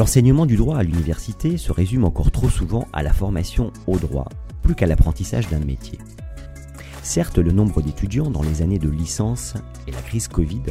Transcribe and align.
L'enseignement 0.00 0.46
du 0.46 0.56
droit 0.56 0.78
à 0.78 0.82
l'université 0.82 1.58
se 1.58 1.72
résume 1.72 2.06
encore 2.06 2.30
trop 2.30 2.48
souvent 2.48 2.88
à 2.94 3.02
la 3.02 3.12
formation 3.12 3.70
au 3.86 3.98
droit, 3.98 4.30
plus 4.62 4.74
qu'à 4.74 4.86
l'apprentissage 4.86 5.50
d'un 5.50 5.58
métier. 5.58 5.98
Certes, 7.02 7.36
le 7.36 7.52
nombre 7.52 7.82
d'étudiants 7.82 8.30
dans 8.30 8.42
les 8.42 8.62
années 8.62 8.78
de 8.78 8.88
licence 8.88 9.56
et 9.86 9.90
la 9.90 10.00
crise 10.00 10.26
Covid 10.26 10.62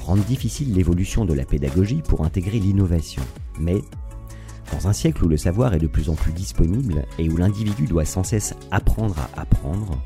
rendent 0.00 0.24
difficile 0.24 0.74
l'évolution 0.74 1.24
de 1.24 1.34
la 1.34 1.44
pédagogie 1.44 2.02
pour 2.02 2.24
intégrer 2.24 2.58
l'innovation. 2.58 3.22
Mais, 3.60 3.80
dans 4.72 4.88
un 4.88 4.92
siècle 4.92 5.24
où 5.24 5.28
le 5.28 5.36
savoir 5.36 5.72
est 5.74 5.78
de 5.78 5.86
plus 5.86 6.08
en 6.08 6.16
plus 6.16 6.32
disponible 6.32 7.06
et 7.20 7.28
où 7.28 7.36
l'individu 7.36 7.86
doit 7.86 8.04
sans 8.04 8.24
cesse 8.24 8.56
apprendre 8.72 9.14
à 9.36 9.42
apprendre, 9.42 10.02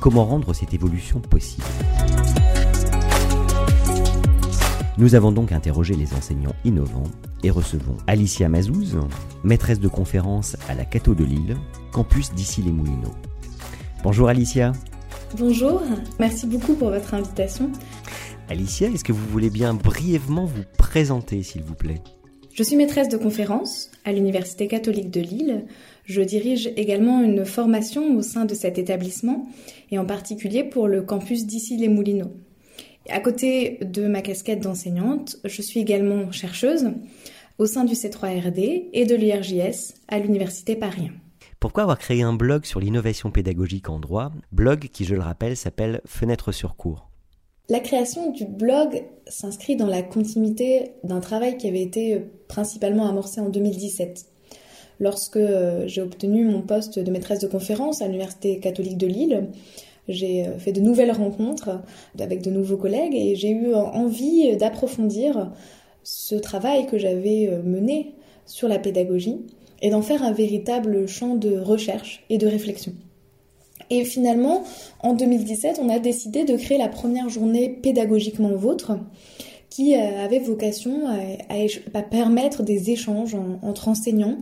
comment 0.00 0.24
rendre 0.24 0.54
cette 0.54 0.74
évolution 0.74 1.20
possible? 1.20 1.62
Nous 4.98 5.14
avons 5.14 5.30
donc 5.30 5.52
interrogé 5.52 5.94
les 5.94 6.12
enseignants 6.12 6.56
innovants 6.64 7.04
et 7.44 7.50
recevons 7.50 7.96
Alicia 8.08 8.48
Mazouz, 8.48 8.98
maîtresse 9.44 9.78
de 9.78 9.86
conférence 9.86 10.56
à 10.68 10.74
la 10.74 10.84
Cato 10.84 11.14
de 11.14 11.22
Lille, 11.22 11.56
campus 11.92 12.34
d'ici 12.34 12.62
les 12.62 12.72
Moulineaux. 12.72 13.14
Bonjour 14.02 14.28
Alicia. 14.28 14.72
Bonjour, 15.38 15.82
merci 16.18 16.48
beaucoup 16.48 16.74
pour 16.74 16.90
votre 16.90 17.14
invitation. 17.14 17.70
Alicia, 18.48 18.88
est-ce 18.88 19.04
que 19.04 19.12
vous 19.12 19.24
voulez 19.28 19.50
bien 19.50 19.72
brièvement 19.72 20.46
vous 20.46 20.64
présenter, 20.78 21.44
s'il 21.44 21.62
vous 21.62 21.76
plaît? 21.76 22.02
Je 22.52 22.64
suis 22.64 22.74
maîtresse 22.74 23.08
de 23.08 23.16
conférence 23.16 23.92
à 24.04 24.10
l'Université 24.10 24.66
catholique 24.66 25.12
de 25.12 25.20
Lille. 25.20 25.66
Je 26.06 26.22
dirige 26.22 26.72
également 26.74 27.22
une 27.22 27.44
formation 27.44 28.16
au 28.16 28.22
sein 28.22 28.46
de 28.46 28.54
cet 28.54 28.78
établissement, 28.78 29.46
et 29.92 29.98
en 30.00 30.06
particulier 30.06 30.64
pour 30.64 30.88
le 30.88 31.02
campus 31.02 31.46
d'ici 31.46 31.76
les 31.76 31.88
Moulineaux. 31.88 32.32
À 33.10 33.20
côté 33.20 33.78
de 33.80 34.06
ma 34.06 34.20
casquette 34.20 34.60
d'enseignante, 34.60 35.36
je 35.44 35.62
suis 35.62 35.80
également 35.80 36.30
chercheuse 36.30 36.90
au 37.56 37.64
sein 37.66 37.84
du 37.84 37.94
C3RD 37.94 38.90
et 38.92 39.06
de 39.06 39.14
l'IRJS 39.14 39.94
à 40.08 40.18
l'Université 40.18 40.76
Paris. 40.76 41.10
Pourquoi 41.58 41.84
avoir 41.84 41.98
créé 41.98 42.22
un 42.22 42.34
blog 42.34 42.66
sur 42.66 42.80
l'innovation 42.80 43.30
pédagogique 43.30 43.88
en 43.88 43.98
droit? 43.98 44.30
Blog 44.52 44.90
qui, 44.92 45.04
je 45.04 45.14
le 45.14 45.22
rappelle, 45.22 45.56
s'appelle 45.56 46.02
Fenêtre 46.04 46.52
sur 46.52 46.76
cours. 46.76 47.08
La 47.70 47.80
création 47.80 48.30
du 48.30 48.44
blog 48.44 49.02
s'inscrit 49.26 49.76
dans 49.76 49.86
la 49.86 50.02
continuité 50.02 50.92
d'un 51.02 51.20
travail 51.20 51.56
qui 51.56 51.66
avait 51.66 51.82
été 51.82 52.22
principalement 52.46 53.08
amorcé 53.08 53.40
en 53.40 53.48
2017. 53.48 54.26
Lorsque 55.00 55.36
euh, 55.36 55.86
j'ai 55.86 56.02
obtenu 56.02 56.44
mon 56.44 56.62
poste 56.62 56.98
de 56.98 57.10
maîtresse 57.10 57.40
de 57.40 57.46
conférence 57.46 58.02
à 58.02 58.06
l'Université 58.06 58.58
catholique 58.58 58.98
de 58.98 59.06
Lille, 59.06 59.48
j'ai 60.08 60.46
euh, 60.46 60.58
fait 60.58 60.72
de 60.72 60.80
nouvelles 60.80 61.12
rencontres 61.12 61.80
avec 62.18 62.42
de 62.42 62.50
nouveaux 62.50 62.76
collègues 62.76 63.14
et 63.14 63.36
j'ai 63.36 63.50
eu 63.50 63.74
envie 63.74 64.56
d'approfondir 64.56 65.52
ce 66.02 66.34
travail 66.34 66.86
que 66.86 66.98
j'avais 66.98 67.48
euh, 67.48 67.62
mené 67.62 68.14
sur 68.46 68.68
la 68.68 68.78
pédagogie 68.78 69.36
et 69.82 69.90
d'en 69.90 70.02
faire 70.02 70.22
un 70.22 70.32
véritable 70.32 71.06
champ 71.06 71.34
de 71.34 71.58
recherche 71.58 72.24
et 72.30 72.38
de 72.38 72.46
réflexion. 72.46 72.92
Et 73.90 74.04
finalement, 74.04 74.64
en 75.00 75.14
2017, 75.14 75.78
on 75.82 75.88
a 75.88 75.98
décidé 75.98 76.44
de 76.44 76.56
créer 76.56 76.78
la 76.78 76.88
première 76.88 77.28
journée 77.28 77.68
pédagogiquement 77.68 78.50
vôtre 78.50 78.98
qui 79.70 79.94
euh, 79.94 80.24
avait 80.24 80.38
vocation 80.38 81.06
à, 81.08 82.02
permettre 82.02 82.62
des 82.62 82.90
échanges 82.90 83.36
entre 83.62 83.88
enseignants 83.88 84.38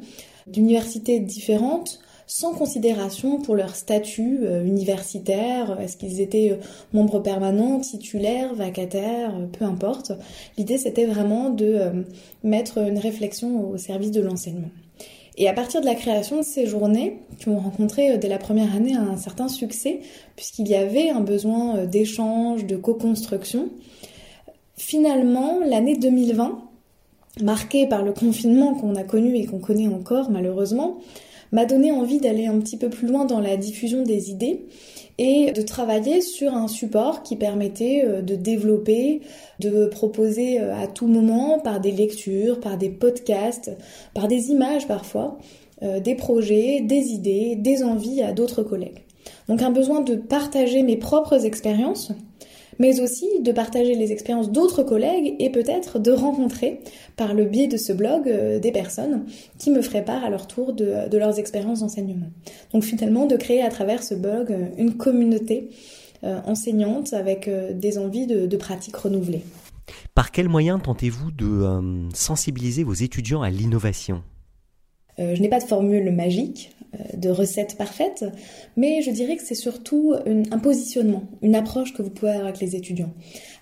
d'universités 0.47 1.19
différentes 1.19 2.01
sans 2.27 2.53
considération 2.55 3.41
pour 3.41 3.55
leur 3.55 3.75
statut 3.77 4.41
euh, 4.43 4.65
universitaire, 4.65 5.79
est-ce 5.81 5.97
qu'ils 5.97 6.21
étaient 6.21 6.53
euh, 6.53 6.57
membres 6.93 7.21
permanents, 7.21 7.79
titulaires, 7.79 8.55
vacataires, 8.55 9.35
euh, 9.37 9.47
peu 9.47 9.65
importe. 9.65 10.13
L'idée 10.59 10.77
c'était 10.77 11.07
vraiment 11.07 11.51
de 11.51 12.05
mettre 12.43 12.79
une 12.79 12.99
réflexion 12.99 13.71
au 13.71 13.77
service 13.77 14.11
de 14.11 14.21
l'enseignement. 14.21 14.71
Et 15.39 15.49
à 15.49 15.53
partir 15.53 15.83
de 15.83 15.87
la 15.87 15.95
création 15.95 16.39
de 16.39 16.45
ces 16.45 16.67
journées, 16.67 17.19
qui 17.39 17.51
ont 17.51 17.59
rencontré 17.59 18.17
dès 18.17 18.29
la 18.29 18.39
première 18.39 18.75
année 18.75 18.95
un 18.95 19.19
certain 19.19 19.49
succès, 19.49 20.01
puisqu'il 20.35 20.67
y 20.67 20.75
avait 20.75 21.11
un 21.11 21.21
besoin 21.21 21.85
d'échange, 21.85 22.65
de 22.65 22.77
co-construction, 22.77 23.69
finalement, 24.77 25.59
l'année 25.63 25.97
2020, 25.97 26.59
marquée 27.43 27.87
par 27.87 28.03
le 28.03 28.13
confinement 28.13 28.75
qu'on 28.75 28.95
a 28.95 29.03
connu 29.03 29.37
et 29.37 29.45
qu'on 29.45 29.59
connaît 29.59 29.89
encore 29.89 30.31
malheureusement, 30.31 30.99
m'a 31.57 31.65
donné 31.65 31.91
envie 31.91 32.19
d'aller 32.19 32.47
un 32.47 32.59
petit 32.59 32.77
peu 32.77 32.91
plus 32.91 33.09
loin 33.09 33.25
dans 33.25 33.41
la 33.41 33.57
diffusion 33.57 34.03
des 34.03 34.31
idées 34.31 34.67
et 35.17 35.53
de 35.53 35.63
travailler 35.63 36.21
sur 36.21 36.53
un 36.53 36.69
support 36.69 37.23
qui 37.23 37.35
permettait 37.35 38.05
euh, 38.05 38.21
de 38.21 38.37
développer, 38.37 39.23
de 39.59 39.87
proposer 39.87 40.61
euh, 40.61 40.77
à 40.77 40.87
tout 40.87 41.07
moment 41.07 41.59
par 41.59 41.81
des 41.81 41.93
lectures, 41.93 42.61
par 42.61 42.77
des 42.77 42.91
podcasts, 42.91 43.71
par 44.13 44.29
des 44.29 44.51
images 44.51 44.87
parfois, 44.87 45.39
euh, 45.83 45.99
des 45.99 46.15
projets, 46.15 46.83
des 46.83 47.13
idées, 47.13 47.57
des 47.57 47.83
envies 47.83 48.21
à 48.21 48.33
d'autres 48.33 48.63
collègues. 48.63 49.07
Donc 49.49 49.63
un 49.63 49.71
besoin 49.71 50.03
de 50.03 50.15
partager 50.15 50.83
mes 50.83 50.99
propres 50.99 51.47
expériences, 51.47 52.13
mais 52.79 53.01
aussi 53.01 53.27
de 53.41 53.53
partager 53.53 53.95
les 53.95 54.13
expériences 54.13 54.51
d'autres 54.51 54.83
collègues 54.83 55.35
et 55.39 55.51
peut-être 55.51 55.99
de 55.99 56.13
rencontrer 56.13 56.81
par 57.17 57.35
le 57.35 57.45
biais 57.45 57.67
de 57.67 57.77
ce 57.77 57.93
blog 57.93 58.29
euh, 58.29 58.59
des 58.59 58.73
personnes 58.73 59.25
qui 59.59 59.71
me 59.71 59.83
feraient 59.83 60.05
part 60.05 60.25
à 60.25 60.31
leur 60.31 60.47
tour 60.47 60.73
de, 60.73 61.17
leurs 61.17 61.39
expériences 61.39 61.81
d'enseignement. 61.81 62.31
Donc 62.73 62.85
finalement 62.85 63.27
de 63.27 63.37
créer 63.37 63.63
à 63.63 63.69
travers 63.69 64.03
ce 64.03 64.15
blog 64.15 64.51
euh, 64.51 64.67
une 64.79 64.95
communauté 64.95 65.71
euh, 66.25 66.41
enseignante 66.47 67.13
avec 67.13 67.51
des 67.75 67.99
envies 67.99 68.27
de, 68.27 68.47
de 68.47 68.57
pratiques 68.57 68.97
renouvelées. 68.97 69.43
Par 70.15 70.33
quels 70.33 70.49
moyens 70.49 70.81
tentez-vous 70.83 71.31
de 71.31 72.09
sensibiliser 72.15 72.83
vos 72.83 72.95
étudiants 72.95 73.43
à 73.43 73.51
l'innovation? 73.51 74.23
Je 75.19 75.41
n'ai 75.41 75.49
pas 75.49 75.61
de 75.61 75.65
formule 75.65 76.11
magique, 76.11 76.76
de 77.17 77.31
recettes 77.31 77.77
parfaites, 77.77 78.25
mais 78.77 79.03
je 79.03 79.11
dirais 79.11 79.37
que 79.37 79.43
c'est 79.43 79.55
surtout 79.55 80.15
un 80.27 80.59
positionnement, 80.59 81.25
une 81.43 81.55
approche 81.55 81.93
que 81.95 82.03
vous 82.03 82.11
pouvez 82.11 82.33
avoir 82.33 82.47
avec 82.47 82.61
les 82.61 82.77
étudiants. 82.77 83.13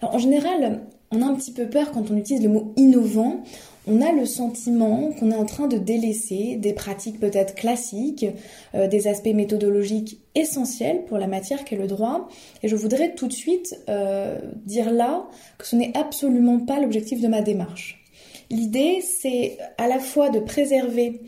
en 0.02 0.18
général, 0.18 0.80
on 1.14 1.22
a 1.22 1.26
un 1.26 1.34
petit 1.34 1.52
peu 1.52 1.66
peur 1.66 1.92
quand 1.92 2.10
on 2.10 2.16
utilise 2.16 2.42
le 2.42 2.48
mot 2.48 2.72
innovant. 2.76 3.42
On 3.86 4.00
a 4.00 4.12
le 4.12 4.24
sentiment 4.24 5.10
qu'on 5.12 5.30
est 5.30 5.36
en 5.36 5.44
train 5.44 5.68
de 5.68 5.76
délaisser 5.76 6.56
des 6.56 6.72
pratiques 6.72 7.20
peut-être 7.20 7.54
classiques, 7.54 8.26
euh, 8.74 8.88
des 8.88 9.06
aspects 9.08 9.34
méthodologiques 9.34 10.18
essentiels 10.34 11.04
pour 11.04 11.18
la 11.18 11.26
matière 11.26 11.64
qu'est 11.64 11.76
le 11.76 11.86
droit. 11.86 12.28
Et 12.62 12.68
je 12.68 12.76
voudrais 12.76 13.14
tout 13.14 13.28
de 13.28 13.32
suite 13.32 13.78
euh, 13.88 14.38
dire 14.64 14.90
là 14.90 15.28
que 15.58 15.66
ce 15.66 15.76
n'est 15.76 15.96
absolument 15.96 16.58
pas 16.60 16.80
l'objectif 16.80 17.20
de 17.20 17.28
ma 17.28 17.42
démarche. 17.42 18.02
L'idée, 18.50 19.00
c'est 19.02 19.58
à 19.78 19.86
la 19.86 19.98
fois 19.98 20.30
de 20.30 20.38
préserver 20.38 21.20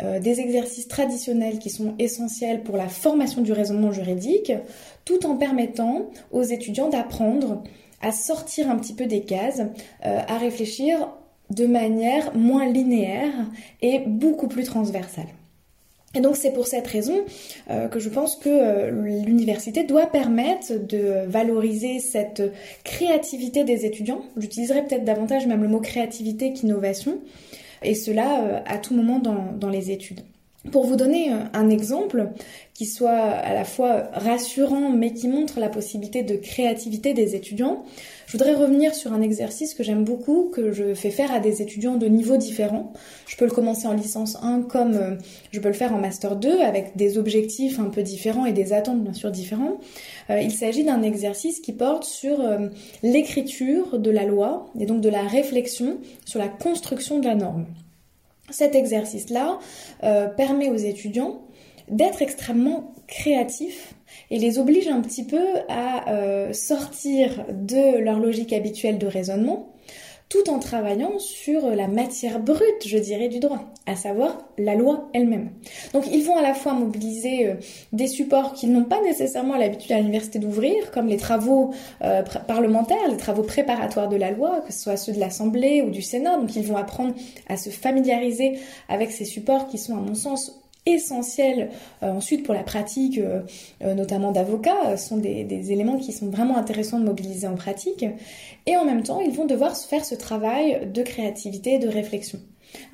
euh, 0.00 0.20
des 0.20 0.40
exercices 0.40 0.88
traditionnels 0.88 1.58
qui 1.58 1.68
sont 1.68 1.94
essentiels 1.98 2.62
pour 2.62 2.76
la 2.76 2.88
formation 2.88 3.42
du 3.42 3.52
raisonnement 3.52 3.92
juridique, 3.92 4.52
tout 5.04 5.26
en 5.26 5.36
permettant 5.36 6.10
aux 6.30 6.42
étudiants 6.42 6.88
d'apprendre 6.88 7.62
à 8.00 8.10
sortir 8.10 8.70
un 8.70 8.76
petit 8.76 8.94
peu 8.94 9.06
des 9.06 9.22
cases, 9.22 9.60
euh, 9.60 10.20
à 10.26 10.38
réfléchir 10.38 11.08
de 11.50 11.66
manière 11.66 12.34
moins 12.34 12.66
linéaire 12.66 13.32
et 13.82 14.00
beaucoup 14.06 14.48
plus 14.48 14.64
transversale. 14.64 15.26
Et 16.14 16.20
donc 16.20 16.36
c'est 16.36 16.52
pour 16.52 16.66
cette 16.66 16.86
raison 16.86 17.20
euh, 17.70 17.88
que 17.88 17.98
je 17.98 18.08
pense 18.08 18.36
que 18.36 18.90
l'université 18.90 19.84
doit 19.84 20.06
permettre 20.06 20.74
de 20.74 21.26
valoriser 21.26 22.00
cette 22.00 22.42
créativité 22.84 23.64
des 23.64 23.84
étudiants. 23.86 24.22
J'utiliserai 24.36 24.84
peut-être 24.84 25.04
davantage 25.04 25.46
même 25.46 25.62
le 25.62 25.68
mot 25.68 25.80
créativité 25.80 26.52
qu'innovation 26.52 27.18
et 27.84 27.94
cela 27.94 28.42
euh, 28.42 28.60
à 28.66 28.78
tout 28.78 28.94
moment 28.94 29.18
dans, 29.18 29.68
les 29.68 29.90
études. 29.90 30.20
Pour 30.70 30.86
vous 30.86 30.94
donner 30.94 31.32
euh, 31.32 31.38
un 31.54 31.68
exemple 31.70 32.28
qui 32.72 32.86
soit 32.86 33.10
à 33.10 33.52
la 33.52 33.64
fois 33.64 34.04
rassurant 34.12 34.90
mais 34.90 35.12
qui 35.12 35.26
montre 35.26 35.58
la 35.58 35.68
possibilité 35.68 36.22
de 36.22 36.36
créativité 36.36 37.14
des 37.14 37.34
étudiants, 37.34 37.82
je 38.26 38.32
voudrais 38.32 38.54
revenir 38.54 38.94
sur 38.94 39.12
un 39.12 39.22
exercice 39.22 39.74
que 39.74 39.82
j'aime 39.82 40.04
beaucoup, 40.04 40.50
que 40.54 40.70
je 40.70 40.94
fais 40.94 41.10
faire 41.10 41.32
à 41.32 41.40
des 41.40 41.62
étudiants 41.62 41.96
de 41.96 42.06
niveaux 42.06 42.36
différents. 42.36 42.92
Je 43.26 43.36
peux 43.36 43.44
le 43.44 43.50
commencer 43.50 43.88
en 43.88 43.92
licence 43.92 44.38
1 44.40 44.62
comme 44.62 44.94
euh, 44.94 45.16
je 45.50 45.58
peux 45.58 45.66
le 45.66 45.74
faire 45.74 45.92
en 45.92 45.98
master 45.98 46.36
2 46.36 46.60
avec 46.60 46.96
des 46.96 47.18
objectifs 47.18 47.80
un 47.80 47.90
peu 47.90 48.04
différents 48.04 48.46
et 48.46 48.52
des 48.52 48.72
attentes 48.72 49.02
bien 49.02 49.14
sûr 49.14 49.32
différents. 49.32 49.80
Il 50.30 50.52
s'agit 50.52 50.84
d'un 50.84 51.02
exercice 51.02 51.60
qui 51.60 51.72
porte 51.72 52.04
sur 52.04 52.38
l'écriture 53.02 53.98
de 53.98 54.10
la 54.10 54.24
loi 54.24 54.70
et 54.78 54.86
donc 54.86 55.00
de 55.00 55.08
la 55.08 55.22
réflexion 55.22 55.98
sur 56.24 56.38
la 56.38 56.48
construction 56.48 57.18
de 57.18 57.26
la 57.26 57.34
norme. 57.34 57.66
Cet 58.50 58.74
exercice-là 58.74 59.58
permet 60.36 60.68
aux 60.68 60.76
étudiants 60.76 61.42
d'être 61.88 62.22
extrêmement 62.22 62.92
créatifs 63.06 63.94
et 64.30 64.38
les 64.38 64.58
oblige 64.58 64.88
un 64.88 65.00
petit 65.00 65.24
peu 65.24 65.42
à 65.68 66.52
sortir 66.52 67.46
de 67.50 67.98
leur 67.98 68.18
logique 68.18 68.52
habituelle 68.52 68.98
de 68.98 69.06
raisonnement 69.06 69.71
tout 70.28 70.48
en 70.48 70.58
travaillant 70.58 71.18
sur 71.18 71.68
la 71.70 71.88
matière 71.88 72.40
brute, 72.40 72.86
je 72.86 72.98
dirais, 72.98 73.28
du 73.28 73.38
droit, 73.38 73.60
à 73.86 73.96
savoir 73.96 74.38
la 74.56 74.74
loi 74.74 75.08
elle-même. 75.12 75.50
Donc 75.92 76.04
ils 76.10 76.24
vont 76.24 76.36
à 76.36 76.42
la 76.42 76.54
fois 76.54 76.72
mobiliser 76.72 77.48
euh, 77.48 77.54
des 77.92 78.06
supports 78.06 78.54
qu'ils 78.54 78.72
n'ont 78.72 78.84
pas 78.84 79.00
nécessairement 79.02 79.56
l'habitude 79.56 79.92
à 79.92 79.98
l'université 79.98 80.38
d'ouvrir, 80.38 80.90
comme 80.90 81.06
les 81.06 81.16
travaux 81.16 81.72
euh, 82.02 82.22
parlementaires, 82.46 83.08
les 83.10 83.16
travaux 83.16 83.42
préparatoires 83.42 84.08
de 84.08 84.16
la 84.16 84.30
loi, 84.30 84.62
que 84.66 84.72
ce 84.72 84.80
soit 84.80 84.96
ceux 84.96 85.12
de 85.12 85.20
l'Assemblée 85.20 85.82
ou 85.82 85.90
du 85.90 86.02
Sénat. 86.02 86.38
Donc 86.38 86.56
ils 86.56 86.64
vont 86.64 86.76
apprendre 86.76 87.14
à 87.48 87.56
se 87.56 87.70
familiariser 87.70 88.58
avec 88.88 89.12
ces 89.12 89.24
supports 89.24 89.66
qui 89.66 89.78
sont, 89.78 89.96
à 89.96 90.00
mon 90.00 90.14
sens, 90.14 90.61
essentiels 90.86 91.70
euh, 92.02 92.10
ensuite 92.10 92.44
pour 92.44 92.54
la 92.54 92.62
pratique, 92.62 93.18
euh, 93.18 93.40
euh, 93.82 93.94
notamment 93.94 94.32
d'avocats, 94.32 94.96
sont 94.96 95.16
des, 95.16 95.72
éléments 95.72 95.96
qui 95.96 96.12
sont 96.12 96.28
vraiment 96.28 96.56
intéressants 96.56 96.98
de 96.98 97.04
mobiliser 97.04 97.46
en 97.46 97.54
pratique. 97.54 98.04
Et 98.66 98.76
en 98.76 98.84
même 98.84 99.02
temps, 99.02 99.20
ils 99.20 99.32
vont 99.32 99.46
devoir 99.46 99.76
faire 99.76 100.04
ce 100.04 100.14
travail 100.14 100.90
de 100.92 101.02
créativité, 101.02 101.78
de 101.78 101.88
réflexion. 101.88 102.40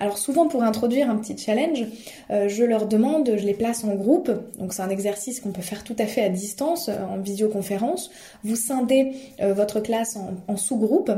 Alors 0.01 0.19
souvent 0.19 0.49
pour 0.49 0.65
introduire 0.65 1.09
un 1.09 1.15
petit 1.17 1.39
challenge, 1.39 1.85
je 2.31 2.65
leur 2.65 2.89
demande, 2.89 3.31
je 3.37 3.47
les 3.47 3.55
place 3.55 3.85
en 3.85 3.95
groupe, 3.95 4.29
donc 4.59 4.73
c'est 4.73 4.83
un 4.83 4.91
exercice 4.91 5.39
qu'on 5.39 5.53
peut 5.53 5.63
faire 5.63 5.85
tout 5.85 5.95
à 6.01 6.07
fait 6.07 6.21
à 6.21 6.29
distance, 6.29 6.89
en 6.89 7.19
visioconférence. 7.19 8.11
Vous 8.43 8.57
scindez 8.57 9.13
votre 9.41 9.79
classe 9.79 10.17
en, 10.17 10.31
en 10.53 10.57
sous-groupes 10.57 11.13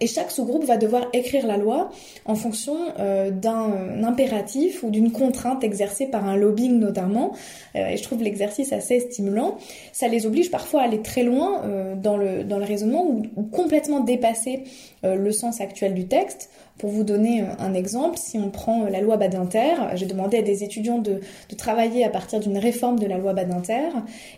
et 0.00 0.06
chaque 0.06 0.30
sous-groupe 0.30 0.64
va 0.64 0.76
devoir 0.76 1.06
écrire 1.12 1.46
la 1.46 1.56
loi 1.56 1.90
en 2.24 2.34
fonction 2.34 2.76
euh, 2.98 3.30
d'un 3.30 4.02
impératif 4.02 4.82
ou 4.82 4.90
d'une 4.90 5.12
contrainte 5.12 5.62
exercée 5.62 6.06
par 6.06 6.26
un 6.26 6.36
lobbying 6.36 6.78
notamment. 6.80 7.32
Euh, 7.76 7.88
et 7.88 7.96
je 7.96 8.02
trouve 8.02 8.22
l'exercice 8.22 8.72
assez 8.72 9.00
stimulant. 9.00 9.56
Ça 9.92 10.08
les 10.08 10.26
oblige 10.26 10.50
parfois 10.50 10.82
à 10.82 10.84
aller 10.84 11.02
très 11.02 11.22
loin 11.22 11.62
euh, 11.64 11.94
dans, 11.94 12.16
le, 12.16 12.44
raisonnement 12.64 13.06
ou 13.06 13.42
complètement 13.42 14.00
dépasser 14.00 14.64
le 15.02 15.32
sens 15.32 15.60
actuel 15.60 15.92
du 15.92 16.06
texte. 16.06 16.48
Pour 16.78 16.90
vous 16.90 17.04
donner 17.04 17.44
un 17.58 17.72
exemple, 17.72 18.18
si 18.18 18.38
on 18.38 18.50
prend 18.50 18.84
la 18.84 19.00
loi 19.00 19.16
Badinter, 19.16 19.74
j'ai 19.94 20.06
demandé 20.06 20.38
à 20.38 20.42
des 20.42 20.64
étudiants 20.64 20.98
de, 20.98 21.20
de 21.48 21.54
travailler 21.54 22.04
à 22.04 22.10
partir 22.10 22.40
d'une 22.40 22.58
réforme 22.58 22.98
de 22.98 23.06
la 23.06 23.16
loi 23.16 23.32
Badinter 23.32 23.90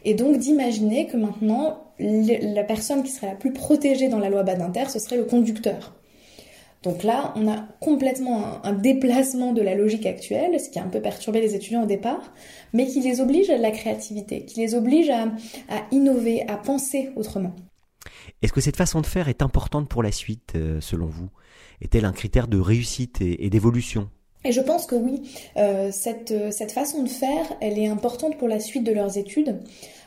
et 0.04 0.14
donc 0.14 0.36
d'imaginer 0.36 1.06
que 1.06 1.16
maintenant 1.16 1.78
la 1.98 2.64
personne 2.64 3.02
qui 3.02 3.10
serait 3.10 3.28
la 3.28 3.34
plus 3.34 3.52
protégée 3.52 4.08
dans 4.08 4.18
la 4.18 4.28
loi 4.28 4.42
Badinter, 4.42 4.90
ce 4.90 4.98
serait 4.98 5.16
le 5.16 5.24
conducteur. 5.24 5.94
Donc 6.82 7.02
là, 7.02 7.32
on 7.34 7.48
a 7.48 7.64
complètement 7.80 8.64
un, 8.64 8.72
déplacement 8.72 9.52
de 9.52 9.60
la 9.60 9.74
logique 9.74 10.06
actuelle, 10.06 10.60
ce 10.60 10.68
qui 10.68 10.78
a 10.78 10.84
un 10.84 10.88
peu 10.88 11.00
perturbé 11.00 11.40
les 11.40 11.56
étudiants 11.56 11.82
au 11.82 11.86
départ, 11.86 12.32
mais 12.72 12.86
qui 12.86 13.00
les 13.00 13.20
oblige 13.20 13.50
à 13.50 13.58
la 13.58 13.72
créativité, 13.72 14.44
qui 14.44 14.60
les 14.60 14.76
oblige 14.76 15.10
à, 15.10 15.26
innover, 15.90 16.44
à 16.48 16.56
penser 16.56 17.10
autrement. 17.16 17.52
Est-ce 18.42 18.52
que 18.52 18.60
cette 18.60 18.76
façon 18.76 19.00
de 19.00 19.06
faire 19.06 19.28
est 19.28 19.42
importante 19.42 19.88
pour 19.88 20.02
la 20.02 20.12
suite, 20.12 20.52
euh, 20.56 20.80
selon 20.80 21.06
vous? 21.06 21.30
Est-elle 21.80 22.04
un 22.04 22.12
critère 22.12 22.48
de 22.48 22.58
réussite 22.58 23.20
et, 23.20 23.50
d'évolution? 23.50 24.08
Et 24.44 24.52
je 24.52 24.60
pense 24.60 24.86
que 24.86 24.94
oui, 24.94 25.22
euh, 25.56 25.90
cette, 25.92 26.52
cette 26.52 26.72
façon 26.72 27.02
de 27.02 27.08
faire, 27.08 27.46
elle 27.60 27.78
est 27.78 27.88
importante 27.88 28.38
pour 28.38 28.48
la 28.48 28.60
suite 28.60 28.84
de 28.84 28.92
leurs 28.92 29.18
études. 29.18 29.60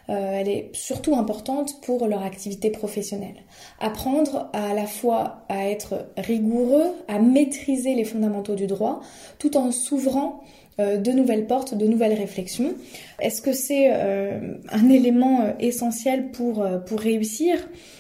Euh, 0.10 0.32
elle 0.34 0.50
est 0.50 0.72
surtout 0.74 1.16
importante 1.16 1.82
pour 1.82 2.08
leur 2.08 2.24
activité 2.24 2.72
professionnelle. 2.72 3.44
Apprendre 3.80 4.50
à, 4.54 4.74
la 4.74 4.88
fois 4.88 5.46
à 5.50 5.70
être 5.70 6.08
rigoureux, 6.18 6.96
à 7.08 7.20
maîtriser 7.20 7.94
les 7.94 8.06
fondamentaux 8.06 8.56
du 8.56 8.66
droit, 8.66 9.02
tout 9.38 9.56
en 9.56 9.72
s'ouvrant 9.72 10.42
euh, 10.42 10.59
de 10.80 11.12
nouvelles 11.12 11.48
portes, 11.48 11.76
de 11.76 11.86
nouvelles 11.86 12.14
réflexions. 12.14 12.74
Est-ce 13.20 13.42
que 13.42 13.54
c'est 13.54 13.90
euh, 13.92 14.56
un 14.70 14.90
élément 14.90 15.54
essentiel 15.60 16.32
pour, 16.32 16.66
pour 16.86 17.00
réussir, 17.00 17.58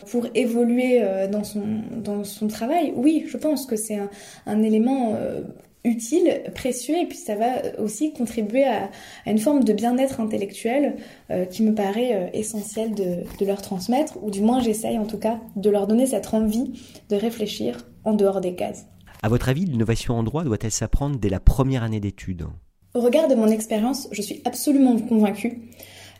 pour 0.09 0.27
évoluer 0.35 1.01
dans, 1.31 1.43
son, 1.43 1.81
dans 2.03 2.23
son 2.23 2.47
travail? 2.47 2.93
Oui, 2.95 3.25
je 3.27 3.37
pense 3.37 3.65
que 3.65 3.75
c'est 3.75 3.99
un, 4.45 4.61
élément 4.63 5.15
utile, 5.83 6.43
précieux, 6.53 6.95
et 6.97 7.05
puis 7.05 7.17
ça 7.17 7.35
va 7.35 7.79
aussi 7.79 8.13
contribuer 8.13 8.65
à, 8.65 8.89
une 9.25 9.37
forme 9.37 9.63
de 9.63 9.73
bien-être 9.73 10.19
intellectuel 10.19 10.97
euh, 11.31 11.45
qui 11.45 11.63
me 11.63 11.73
paraît 11.73 12.13
euh, 12.13 12.29
essentiel 12.33 12.93
de, 12.93 13.23
de, 13.39 13.45
leur 13.45 13.61
transmettre, 13.61 14.21
ou 14.21 14.29
du 14.29 14.41
moins 14.41 14.59
j'essaye 14.59 14.97
en 14.97 15.05
tout 15.05 15.17
cas 15.17 15.39
de 15.55 15.69
leur 15.69 15.87
donner 15.87 16.05
cette 16.05 16.33
envie 16.33 16.73
de 17.09 17.15
réfléchir 17.15 17.87
en 18.03 18.13
dehors 18.13 18.41
des 18.41 18.55
cases. 18.55 18.87
À 19.21 19.29
votre 19.29 19.49
avis, 19.49 19.65
l'innovation 19.65 20.15
en 20.15 20.23
droit 20.23 20.43
doit-elle 20.43 20.71
s'apprendre 20.71 21.17
dès 21.17 21.29
la 21.29 21.39
première 21.39 21.83
année 21.83 21.99
d'études? 21.99 22.47
Au 22.95 23.01
regard 23.01 23.27
de 23.27 23.35
mon 23.35 23.47
expérience, 23.47 24.07
je 24.11 24.21
suis 24.21 24.41
absolument 24.45 24.97
convaincue 24.97 25.59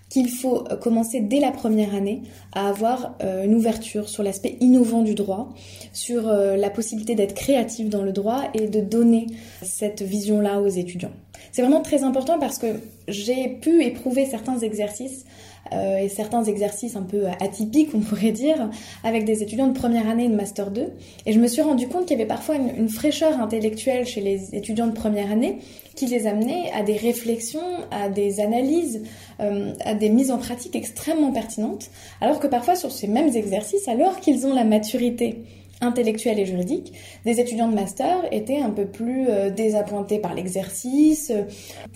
qu'il 0.10 0.30
faut 0.30 0.66
euh, 0.70 0.76
commencer 0.76 1.20
dès 1.20 1.40
la 1.40 1.52
première 1.52 1.96
année 1.96 2.22
à 2.54 2.68
avoir 2.68 3.16
euh, 3.22 3.46
une 3.46 3.56
ouverture 3.56 4.10
sur 4.10 4.24
l'aspect 4.24 4.58
innovant 4.60 5.02
du 5.02 5.16
droit, 5.16 5.50
sur 5.94 6.28
euh, 6.28 6.56
la 6.58 6.70
possibilité 6.70 7.16
d'être 7.16 7.34
créatif 7.36 7.90
dans 7.90 8.04
le 8.04 8.12
droit 8.12 8.44
et 8.54 8.68
de 8.68 8.82
donner 8.82 9.28
cette 9.64 10.02
vision-là 10.02 10.62
aux 10.62 10.68
étudiants. 10.68 11.12
C'est 11.52 11.62
vraiment 11.62 11.82
très 11.82 12.04
important 12.04 12.38
parce 12.40 12.58
que 12.58 12.68
j'ai 13.08 13.50
pu 13.50 13.84
éprouver 13.84 14.26
certains 14.26 14.60
exercices 14.60 15.26
euh, 15.74 15.98
et 15.98 16.10
certains 16.10 16.44
exercices 16.44 16.96
un 16.96 17.04
peu 17.04 17.28
atypiques, 17.40 17.90
on 17.94 18.00
pourrait 18.00 18.32
dire, 18.32 18.70
avec 19.04 19.26
des 19.26 19.44
étudiants 19.44 19.68
de 19.68 19.78
première 19.78 20.08
année 20.10 20.26
et 20.26 20.30
de 20.30 20.36
master 20.36 20.72
2. 20.72 20.88
Et 21.26 21.34
je 21.34 21.40
me 21.40 21.48
suis 21.48 21.62
rendu 21.62 21.88
compte 21.88 22.06
qu'il 22.06 22.18
y 22.18 22.20
avait 22.20 22.28
parfois 22.28 22.56
une, 22.56 22.90
fraîcheur 22.90 23.40
intellectuelle 23.40 24.06
chez 24.06 24.22
les 24.22 24.56
étudiants 24.56 24.88
de 24.88 24.94
première 24.94 25.32
année 25.32 25.60
qui 25.96 26.08
les 26.08 26.28
amenait 26.28 26.72
à 26.74 26.82
des 26.82 26.96
réflexions, 26.96 27.60
à 27.92 28.10
des 28.10 28.40
analyses, 28.40 29.04
euh, 29.42 29.74
à 29.84 29.94
des 29.94 30.10
mises 30.10 30.32
en 30.32 30.38
pratique 30.38 30.76
extrêmement 30.76 31.32
pertinentes, 31.32 31.90
alors 32.22 32.40
que 32.40 32.48
parfois 32.48 32.76
sur 32.76 32.92
ces 32.92 33.08
mêmes 33.08 33.36
exercices, 33.36 33.88
alors 33.88 34.20
qu'ils 34.20 34.48
ont 34.48 34.54
la 34.54 34.64
maturité 34.64 35.44
intellectuelle 35.82 36.40
et 36.40 36.46
juridique, 36.46 36.94
des 37.26 37.40
étudiants 37.40 37.70
de 37.70 37.76
master 37.76 38.18
étaient 38.32 38.60
un 38.60 38.70
peu 38.70 38.86
plus 38.86 39.28
euh, 39.30 39.50
désappointés 39.50 40.20
par 40.20 40.34
l'exercice, 40.34 41.32
euh, 41.32 41.44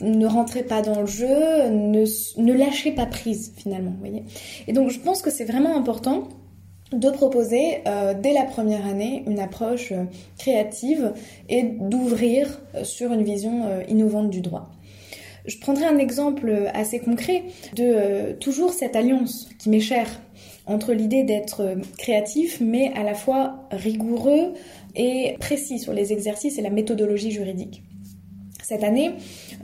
ne 0.01 0.25
rentraient 0.25 0.63
pas 0.63 0.81
dans 0.81 1.01
le 1.01 1.06
jeu, 1.06 1.69
ne, 1.69 2.06
ne 2.41 2.53
lâchaient 2.53 2.94
pas 2.94 3.06
prise 3.06 3.53
finalement. 3.56 3.91
Vous 3.91 4.00
voyez 4.00 4.24
et 4.68 4.74
donc 4.74 4.89
je 4.89 5.00
pense 5.00 5.21
que 5.21 5.30
c'est 5.30 5.45
vraiment 5.45 5.75
important 5.75 6.30
de 6.91 7.09
proposer 7.09 7.80
euh, 7.88 8.13
dès 8.13 8.33
la 8.33 8.44
première 8.44 8.85
année 8.85 9.24
une 9.27 9.39
approche 9.39 9.94
créative 10.38 11.13
et 11.50 11.63
d'ouvrir 11.63 12.62
sur 12.84 13.12
une 13.12 13.24
vision 13.24 13.63
innovante 13.88 14.29
du 14.29 14.41
droit. 14.41 14.69
Je 15.46 15.58
prendrai 15.58 15.86
un 15.86 15.98
exemple 15.98 16.69
assez 16.74 17.00
concret 17.00 17.43
de 17.75 18.34
toujours 18.34 18.72
cette 18.72 18.96
alliance 18.96 19.50
qui 19.60 19.69
m'est 19.69 19.81
chère 19.81 20.08
entre 20.65 20.93
l'idée 20.93 21.24
d'être 21.24 21.75
créatif, 21.98 22.60
mais 22.62 22.91
à 22.96 23.03
la 23.03 23.13
fois 23.13 23.67
rigoureux 23.72 24.53
et 24.96 25.36
précis 25.39 25.79
sur 25.79 25.93
les 25.93 26.13
exercices 26.13 26.58
et 26.58 26.62
la 26.62 26.70
méthodologie 26.70 27.32
juridique. 27.32 27.84
Cette 28.63 28.84
année, 28.86 29.12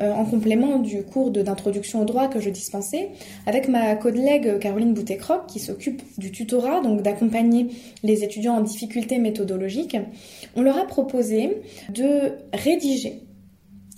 euh, 0.02 0.12
en 0.12 0.26
complément 0.26 0.78
du 0.78 1.04
cours 1.04 1.32
d'introduction 1.32 2.02
au 2.02 2.06
droit 2.06 2.28
que 2.28 2.42
je 2.42 2.50
dispensais, 2.50 3.12
avec 3.46 3.70
ma 3.70 3.96
collègue 3.96 4.60
Caroline 4.60 4.94
Boutécroc, 4.94 5.48
qui 5.48 5.60
s'occupe 5.60 6.02
du 6.18 6.32
tutorat, 6.32 6.82
donc 6.82 7.02
d'accompagner 7.02 7.68
les 8.04 8.26
étudiants 8.26 8.58
en 8.58 8.62
difficulté 8.62 9.18
méthodologique, 9.18 9.98
on 10.56 10.62
leur 10.62 10.78
a 10.78 10.86
proposé 10.86 11.62
de 11.90 12.34
rédiger 12.54 13.22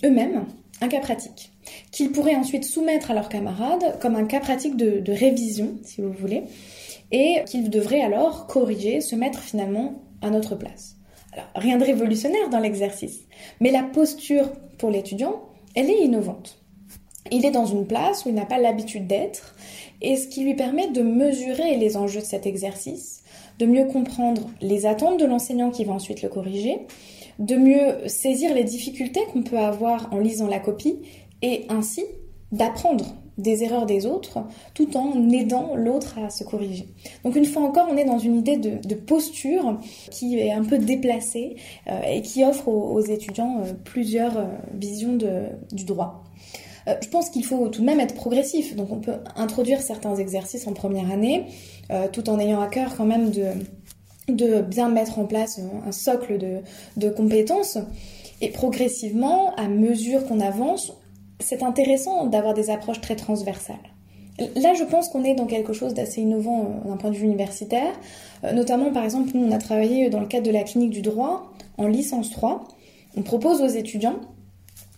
eux-mêmes 0.05 0.45
un 0.81 0.87
cas 0.87 0.99
pratique 0.99 1.51
qu'ils 1.91 2.11
pourraient 2.11 2.35
ensuite 2.35 2.65
soumettre 2.65 3.11
à 3.11 3.13
leurs 3.13 3.29
camarades 3.29 3.97
comme 4.01 4.15
un 4.15 4.25
cas 4.25 4.39
pratique 4.39 4.75
de 4.75 5.11
révision, 5.11 5.77
si 5.83 6.01
vous 6.01 6.11
voulez, 6.11 6.43
et 7.11 7.43
qu'ils 7.45 7.69
devraient 7.69 8.01
alors 8.01 8.47
corriger, 8.47 9.01
se 9.01 9.15
mettre 9.15 9.39
finalement 9.39 10.01
à 10.21 10.29
notre 10.29 10.55
place. 10.55 10.95
Alors, 11.33 11.47
rien 11.55 11.77
de 11.77 11.85
révolutionnaire 11.85 12.49
dans 12.49 12.59
l'exercice, 12.59 13.21
mais 13.59 13.71
la 13.71 13.83
posture 13.83 14.51
pour 14.77 14.89
l'étudiant, 14.89 15.41
elle 15.75 15.89
est 15.89 16.03
innovante. 16.03 16.57
Il 17.31 17.45
est 17.45 17.51
dans 17.51 17.65
une 17.65 17.87
place 17.87 18.25
où 18.25 18.29
il 18.29 18.35
n'a 18.35 18.45
pas 18.45 18.57
l'habitude 18.57 19.07
d'être, 19.07 19.55
et 20.01 20.17
ce 20.17 20.27
qui 20.27 20.43
lui 20.43 20.55
permet 20.55 20.89
de 20.89 21.01
mesurer 21.01 21.77
les 21.77 21.95
enjeux 21.95 22.19
de 22.19 22.25
cet 22.25 22.45
exercice, 22.45 23.23
de 23.59 23.65
mieux 23.65 23.85
comprendre 23.85 24.49
les 24.61 24.85
attentes 24.85 25.19
de 25.19 25.25
l'enseignant 25.25 25.69
qui 25.69 25.85
va 25.85 25.93
ensuite 25.93 26.23
le 26.23 26.29
corriger, 26.29 26.79
de 27.39 27.55
mieux 27.55 28.07
saisir 28.07 28.53
les 28.53 28.63
difficultés 28.63 29.21
qu'on 29.31 29.43
peut 29.43 29.59
avoir 29.59 30.13
en 30.13 30.19
lisant 30.19 30.47
la 30.47 30.59
copie, 30.59 30.99
et 31.41 31.65
ainsi 31.69 32.03
d'apprendre 32.51 33.15
des 33.41 33.63
erreurs 33.63 33.85
des 33.85 34.05
autres 34.05 34.39
tout 34.73 34.95
en 34.97 35.29
aidant 35.29 35.75
l'autre 35.75 36.17
à 36.19 36.29
se 36.29 36.43
corriger. 36.43 36.87
Donc 37.23 37.35
une 37.35 37.45
fois 37.45 37.63
encore, 37.63 37.87
on 37.91 37.97
est 37.97 38.05
dans 38.05 38.19
une 38.19 38.37
idée 38.37 38.57
de, 38.57 38.95
posture 38.95 39.79
qui 40.11 40.37
est 40.37 40.51
un 40.51 40.63
peu 40.63 40.77
déplacée 40.77 41.55
euh, 41.87 42.01
et 42.03 42.21
qui 42.21 42.43
offre 42.43 42.67
aux, 42.67 43.01
étudiants 43.01 43.61
euh, 43.61 43.73
plusieurs 43.83 44.37
euh, 44.37 44.45
visions 44.73 45.17
du 45.71 45.85
droit. 45.85 46.23
je 47.01 47.07
pense 47.09 47.29
qu'il 47.29 47.43
faut 47.43 47.67
tout 47.69 47.81
de 47.81 47.85
même 47.85 47.99
être 47.99 48.15
progressif. 48.15 48.75
Donc 48.75 48.91
on 48.91 48.99
peut 48.99 49.15
introduire 49.35 49.81
certains 49.81 50.15
exercices 50.15 50.67
en 50.67 50.73
première 50.73 51.11
année 51.11 51.45
tout 52.13 52.29
en 52.29 52.39
ayant 52.39 52.61
à 52.61 52.67
cœur 52.67 52.95
quand 52.95 53.05
même 53.05 53.31
de, 53.31 54.61
bien 54.61 54.89
mettre 54.89 55.19
en 55.19 55.25
place 55.25 55.59
un 55.85 55.91
socle 55.91 56.37
de, 56.37 56.59
de 56.95 57.09
compétences 57.09 57.77
Et 58.39 58.49
progressivement, 58.49 59.53
à 59.55 59.67
mesure 59.67 60.25
qu'on 60.25 60.39
avance, 60.39 60.93
c'est 61.41 61.63
intéressant 61.63 62.25
d'avoir 62.25 62.53
des 62.53 62.69
approches 62.69 63.01
très 63.01 63.15
transversales. 63.15 63.75
Là, 64.55 64.73
je 64.73 64.83
pense 64.83 65.09
qu'on 65.09 65.23
est 65.23 65.35
dans 65.35 65.45
quelque 65.45 65.73
chose 65.73 65.93
d'assez 65.93 66.21
innovant 66.21 66.81
d'un 66.85 66.97
point 66.97 67.11
de 67.11 67.15
vue 67.15 67.25
universitaire. 67.25 67.91
Notamment, 68.53 68.91
par 68.91 69.03
exemple, 69.03 69.31
nous, 69.33 69.45
on 69.45 69.51
a 69.51 69.57
travaillé 69.57 70.09
dans 70.09 70.19
le 70.19 70.25
cadre 70.25 70.47
de 70.47 70.51
la 70.51 70.63
clinique 70.63 70.89
du 70.89 71.01
droit 71.01 71.51
en 71.77 71.87
licence 71.87 72.31
3. 72.31 72.63
On 73.17 73.21
propose 73.21 73.61
aux 73.61 73.67
étudiants 73.67 74.15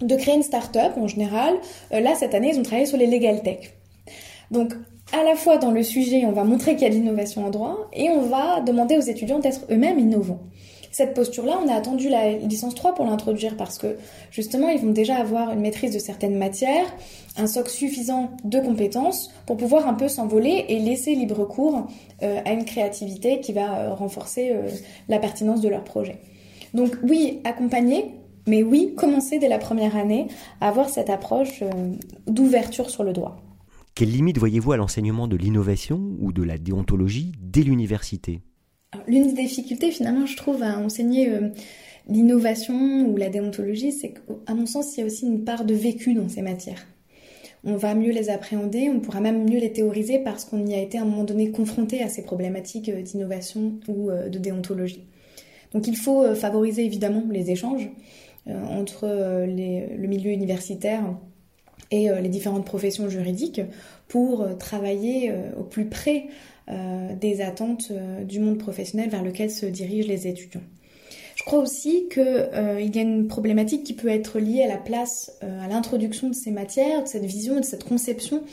de 0.01 0.15
créer 0.15 0.35
une 0.35 0.43
start-up 0.43 0.93
en 0.97 1.07
général. 1.07 1.55
Là, 1.91 2.15
cette 2.15 2.33
année, 2.35 2.51
ils 2.53 2.59
ont 2.59 2.63
travaillé 2.63 2.85
sur 2.85 2.97
les 2.97 3.07
legal 3.07 3.41
tech. 3.41 3.73
Donc, 4.51 4.73
à 5.11 5.23
la 5.23 5.35
fois 5.35 5.57
dans 5.57 5.71
le 5.71 5.83
sujet, 5.83 6.25
on 6.25 6.31
va 6.31 6.43
montrer 6.43 6.75
qu'il 6.75 6.83
y 6.83 6.85
a 6.85 6.89
de 6.89 6.95
l'innovation 6.95 7.45
en 7.45 7.49
droit 7.49 7.89
et 7.91 8.09
on 8.09 8.21
va 8.21 8.61
demander 8.61 8.97
aux 8.97 9.01
étudiants 9.01 9.39
d'être 9.39 9.61
eux-mêmes 9.69 9.99
innovants. 9.99 10.39
Cette 10.93 11.15
posture-là, 11.15 11.59
on 11.65 11.67
a 11.69 11.73
attendu 11.73 12.07
la 12.07 12.33
licence 12.33 12.75
3 12.75 12.93
pour 12.93 13.05
l'introduire 13.05 13.57
parce 13.57 13.79
que 13.79 13.97
justement, 14.29 14.69
ils 14.69 14.79
vont 14.79 14.91
déjà 14.91 15.15
avoir 15.15 15.51
une 15.51 15.59
maîtrise 15.59 15.91
de 15.91 15.97
certaines 15.97 16.37
matières, 16.37 16.85
un 17.35 17.47
socle 17.47 17.71
suffisant 17.71 18.29
de 18.43 18.59
compétences 18.59 19.31
pour 19.47 19.57
pouvoir 19.57 19.87
un 19.87 19.95
peu 19.95 20.07
s'envoler 20.07 20.65
et 20.69 20.77
laisser 20.77 21.15
libre 21.15 21.45
cours 21.45 21.87
euh, 22.21 22.39
à 22.45 22.53
une 22.53 22.63
créativité 22.63 23.39
qui 23.39 23.53
va 23.53 23.75
euh, 23.75 23.93
renforcer 23.95 24.51
euh, 24.51 24.69
la 25.09 25.17
pertinence 25.17 25.61
de 25.61 25.67
leur 25.67 25.83
projet. 25.83 26.19
Donc 26.75 26.95
oui, 27.01 27.39
accompagner, 27.43 28.11
mais 28.45 28.61
oui, 28.61 28.93
commencer 28.95 29.39
dès 29.39 29.49
la 29.49 29.57
première 29.57 29.97
année 29.97 30.27
à 30.61 30.67
avoir 30.67 30.89
cette 30.89 31.09
approche 31.09 31.63
d'ouverture 32.27 32.91
sur 32.91 33.03
le 33.03 33.13
droit. 33.13 33.41
Quelles 33.95 34.11
limites 34.11 34.37
voyez-vous 34.37 34.73
à 34.73 34.77
l'enseignement 34.77 35.27
de 35.27 35.37
l'innovation 35.37 35.99
ou 36.19 36.31
de 36.31 36.43
la 36.43 36.59
déontologie 36.59 37.31
dès 37.41 37.61
l'université? 37.61 38.41
L'une 39.07 39.33
des 39.33 39.43
difficultés 39.43 39.91
finalement 39.91 40.25
je 40.25 40.37
trouve 40.37 40.63
à 40.63 40.77
enseigner 40.77 41.29
euh, 41.29 41.49
l'innovation 42.07 43.07
ou 43.07 43.17
la 43.17 43.29
déontologie, 43.29 43.91
c'est 43.91 44.13
qu'à 44.13 44.53
mon 44.53 44.65
sens 44.65 44.95
il 44.95 45.01
y 45.01 45.03
a 45.03 45.05
aussi 45.05 45.25
une 45.25 45.43
part 45.43 45.65
de 45.65 45.73
vécu 45.73 46.13
dans 46.13 46.29
ces 46.29 46.41
matières. 46.41 46.85
On 47.65 47.77
va 47.77 47.95
mieux 47.95 48.11
les 48.11 48.29
appréhender, 48.29 48.89
on 48.89 48.99
pourra 48.99 49.21
même 49.21 49.49
mieux 49.49 49.59
les 49.59 49.71
théoriser 49.71 50.19
parce 50.19 50.43
qu'on 50.43 50.65
y 50.65 50.73
a 50.73 50.81
été 50.81 50.97
à 50.97 51.03
un 51.03 51.05
moment 51.05 51.23
donné 51.23 51.51
confronté 51.51 52.03
à 52.03 52.09
ces 52.09 52.23
problématiques 52.23 52.89
euh, 52.89 53.01
d'innovation 53.01 53.79
ou 53.87 54.09
euh, 54.09 54.29
de 54.29 54.37
déontologie. 54.37 55.05
Donc 55.73 55.87
il 55.87 55.97
faut 55.97 56.35
favoriser 56.35 56.85
évidemment 56.85 57.23
les 57.31 57.49
échanges 57.49 57.89
entre 58.45 59.07
le 59.07 60.07
milieu 60.07 60.29
universitaire 60.29 61.03
et 61.91 62.09
euh, 62.09 62.19
les 62.19 62.29
différentes 62.29 62.65
professions 62.65 63.09
juridiques 63.09 63.61
pour 64.07 64.41
euh, 64.41 64.53
travailler 64.53 65.31
euh, 65.31 65.51
au 65.59 65.63
plus 65.63 65.85
près 65.85 66.27
des 67.19 67.41
attentes 67.41 67.91
du 68.25 68.39
monde 68.39 68.57
professionnel 68.57 69.09
vers 69.09 69.21
lequel 69.21 69.51
se 69.51 69.65
dirigent 69.65 70.07
les 70.07 70.27
étudiants. 70.27 70.61
Je 71.35 71.43
crois 71.43 71.59
aussi 71.59 72.07
qu'il 72.09 72.23
y 72.23 72.99
a 72.99 73.01
une 73.01 73.27
problématique 73.27 73.83
qui 73.83 73.91
peut 73.91 74.07
être 74.07 74.39
liée 74.39 74.63
à 74.63 74.69
la 74.69 74.77
place, 74.77 75.33
à 75.41 75.67
l'introduction 75.67 76.29
de 76.29 76.33
ces 76.33 76.51
matières, 76.51 77.03
de 77.03 77.09
cette 77.09 77.25
vision, 77.25 77.59
de 77.59 77.65
cette 77.65 77.83
conception 77.83 78.43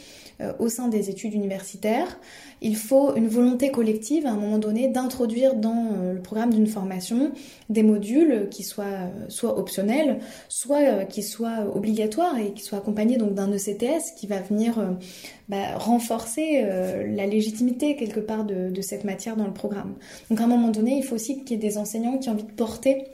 au 0.59 0.69
sein 0.69 0.89
des 0.89 1.11
études 1.11 1.35
universitaires. 1.35 2.19
Il 2.61 2.77
faut 2.77 3.15
une 3.15 3.29
volonté 3.29 3.71
collective 3.71 4.27
à 4.27 4.31
un 4.31 4.37
moment 4.37 4.59
donné 4.59 4.89
d'introduire 4.89 5.55
dans 5.55 5.93
euh, 5.93 6.13
le 6.13 6.21
programme 6.21 6.53
d'une 6.53 6.67
formation 6.67 7.33
des 7.69 7.83
modules 7.83 8.49
qui 8.51 8.63
soient 8.63 8.85
euh, 8.85 9.09
soit 9.29 9.59
optionnels, 9.59 10.21
soit 10.49 11.05
qui 11.05 11.23
soient 11.23 11.75
obligatoires 11.75 12.39
et 12.39 12.53
qui 12.53 12.63
soient 12.63 12.79
accompagnés 12.79 13.17
donc 13.17 13.35
d'un 13.35 13.51
ECTS 13.53 14.15
qui 14.17 14.27
va 14.27 14.41
venir 14.41 14.97
bah, 15.49 15.77
renforcer 15.77 16.63
la 16.63 17.27
légitimité 17.27 17.97
quelque 17.97 18.21
part 18.21 18.45
de, 18.45 18.71
de 18.71 18.81
cette 18.83 19.05
matière 19.05 19.37
dans 19.37 19.47
le 19.47 19.53
programme. 19.53 19.95
Donc 20.31 20.41
à 20.41 20.45
un 20.45 20.47
moment 20.47 20.69
donné, 20.69 20.97
il 20.97 21.03
faut 21.03 21.15
aussi 21.15 21.45
qu'il 21.45 21.53
y 21.53 21.55
ait 21.55 21.69
des 21.69 21.79
enseignants 21.79 22.19
qui 22.19 22.29
ont 22.29 22.33
envie 22.33 22.45
de 22.45 22.53
porter 22.53 23.05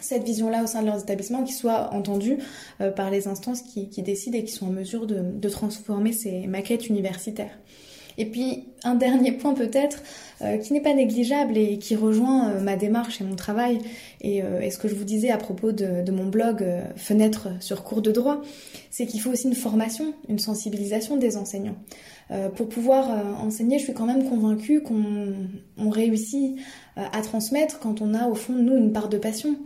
cette 0.00 0.24
vision-là 0.24 0.62
au 0.62 0.66
sein 0.66 0.82
de 0.82 0.86
leurs 0.86 1.02
établissements 1.02 1.44
qui 1.44 1.52
soit 1.52 1.92
entendue 1.92 2.38
euh, 2.80 2.90
par 2.90 3.10
les 3.10 3.28
instances 3.28 3.62
qui, 3.62 3.86
décident 4.02 4.38
et 4.38 4.44
qui 4.44 4.52
sont 4.52 4.66
en 4.66 4.70
mesure 4.70 5.06
de, 5.06 5.48
transformer 5.48 6.12
ces 6.12 6.46
maquettes 6.46 6.88
universitaires. 6.88 7.56
Et 8.18 8.26
puis 8.26 8.64
un 8.84 8.94
dernier 8.94 9.32
point 9.32 9.54
peut-être 9.54 10.02
euh, 10.42 10.58
qui 10.58 10.72
n'est 10.72 10.80
pas 10.80 10.94
négligeable 10.94 11.56
et 11.56 11.78
qui 11.78 11.96
rejoint 11.96 12.50
euh, 12.50 12.60
ma 12.60 12.76
démarche 12.76 13.20
et 13.20 13.24
mon 13.24 13.36
travail 13.36 13.78
et, 14.20 14.42
ce 14.70 14.78
que 14.78 14.88
je 14.88 14.94
vous 14.94 15.04
disais 15.04 15.30
à 15.30 15.36
propos 15.36 15.72
de, 15.72 16.10
mon 16.10 16.26
blog 16.26 16.66
Fenêtre 16.96 17.48
sur 17.60 17.84
cours 17.84 18.02
de 18.02 18.10
droit, 18.10 18.42
c'est 18.90 19.06
qu'il 19.06 19.20
faut 19.20 19.30
aussi 19.30 19.46
une 19.46 19.54
formation, 19.54 20.14
une 20.28 20.40
sensibilisation 20.40 21.16
des 21.16 21.36
enseignants. 21.36 21.76
pour 22.56 22.68
pouvoir 22.68 23.08
enseigner, 23.40 23.78
je 23.78 23.84
suis 23.84 23.94
quand 23.94 24.06
même 24.06 24.28
convaincue 24.28 24.82
qu'on 24.82 25.90
réussit 25.90 26.58
à 26.96 27.22
transmettre 27.22 27.78
quand 27.78 28.02
on 28.02 28.14
a 28.14 28.26
au 28.26 28.34
fond 28.34 28.54
de 28.54 28.62
nous 28.62 28.76
une 28.76 28.92
part 28.92 29.08
de 29.08 29.18
passion. 29.18 29.56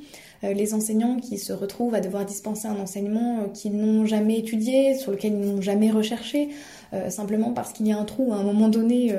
Euh, 0.43 0.55
les 0.55 0.73
enseignants 0.73 1.17
qui 1.17 1.39
se 1.39 1.53
retrouvent 1.53 1.95
à 1.95 2.01
devoir 2.01 2.25
dispenser 2.25 2.67
un 2.67 2.79
enseignement 2.79 3.41
euh, 3.41 3.49
qu'ils 3.49 3.77
n'ont 3.77 4.07
jamais 4.07 4.39
étudié, 4.39 4.95
sur 4.95 5.13
lequel 5.13 5.35
ils 5.35 5.41
n'ont 5.41 5.61
jamais 5.61 5.91
recherché, 5.91 6.49
euh, 6.49 6.80
simplement 7.09 7.53
parce 7.53 7.73
qu'il 7.73 7.87
y 7.87 7.93
a 7.93 7.99
un 7.99 8.05
trou 8.05 8.33
à 8.33 8.37
un 8.37 8.43
moment 8.43 8.69
donné 8.69 9.15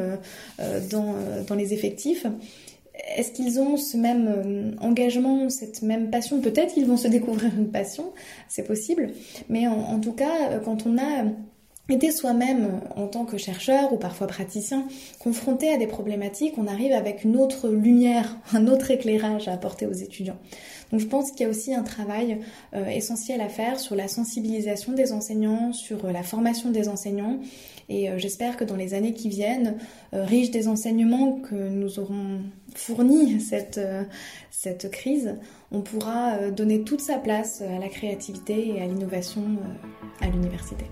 dans, 0.92 1.16
dans 1.48 1.56
les 1.56 1.74
effectifs. 1.74 2.26
Est-ce 3.18 3.32
qu'ils 3.32 3.60
ont 3.60 3.78
ce 3.78 3.98
même 3.98 4.76
engagement, 4.82 5.50
cette 5.50 5.82
même 5.82 6.10
passion? 6.10 6.40
Peut-être 6.42 6.74
qu'ils 6.74 6.86
vont 6.86 6.98
se 6.98 7.08
découvrir 7.08 7.52
une 7.58 7.70
passion, 7.70 8.12
c'est 8.48 8.64
possible. 8.64 9.12
Mais 9.50 9.68
en, 9.68 10.00
tout 10.00 10.14
cas, 10.14 10.60
quand 10.64 10.86
on 10.86 10.98
a 10.98 11.26
été 11.90 12.12
soi-même 12.12 12.80
en 12.96 13.08
tant 13.08 13.26
que 13.26 13.38
chercheur 13.38 13.92
ou 13.94 13.98
parfois 13.98 14.28
praticien 14.28 14.86
confronté 15.20 15.70
à 15.74 15.78
des 15.78 15.88
problématiques, 15.88 16.54
on 16.58 16.68
arrive 16.68 16.94
avec 16.94 17.24
une 17.24 17.38
autre 17.38 17.70
lumière, 17.70 18.38
un 18.54 18.68
autre 18.68 18.92
éclairage 18.92 19.48
à 19.48 19.54
apporter 19.54 19.88
aux 19.88 19.94
étudiants. 19.94 20.38
Donc 20.92 21.00
je 21.00 21.08
pense 21.08 21.32
qu'il 21.32 21.42
y 21.42 21.46
a 21.46 21.50
aussi 21.50 21.74
un 21.74 21.84
travail 21.84 22.40
euh, 22.74 22.86
essentiel 22.88 23.42
à 23.42 23.50
faire 23.50 23.80
sur 23.80 23.96
la 23.96 24.08
sensibilisation 24.08 24.94
des 24.94 25.12
enseignants, 25.14 25.74
sur 25.74 26.06
euh, 26.06 26.12
la 26.12 26.24
formation 26.24 26.70
des 26.70 26.90
enseignants. 26.90 27.40
Et 27.90 28.10
euh, 28.10 28.18
j'espère 28.18 28.58
que 28.58 28.64
dans 28.64 28.76
les 28.76 28.94
années 28.94 29.14
qui 29.14 29.30
viennent, 29.30 29.78
riches 30.14 30.52
des 30.52 30.68
enseignements 30.68 31.34
que 31.34 31.56
nous 31.56 32.00
aurons 32.00 32.42
fournis 32.76 33.40
cette, 33.50 33.80
cette 34.50 34.92
crise, 34.92 35.36
on 35.72 35.82
pourra 35.82 36.50
donner 36.52 36.82
toute 36.82 37.02
sa 37.02 37.18
place 37.18 37.62
à 37.62 37.80
la 37.80 37.88
créativité 37.88 38.76
et 38.76 38.82
à 38.82 38.86
l'innovation 38.86 39.44
à 40.20 40.28
l'université. 40.28 40.86